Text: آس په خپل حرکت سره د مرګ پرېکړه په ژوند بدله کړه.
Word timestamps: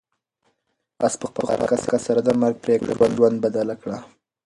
آس 1.05 1.13
په 1.21 1.25
خپل 1.31 1.45
حرکت 1.53 1.81
سره 2.07 2.19
د 2.23 2.29
مرګ 2.41 2.55
پرېکړه 2.65 2.93
په 2.99 3.05
ژوند 3.15 3.35
بدله 3.45 3.75
کړه. 3.81 3.97